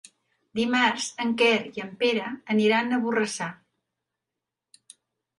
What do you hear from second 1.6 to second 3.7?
i en Pere aniran a Borrassà.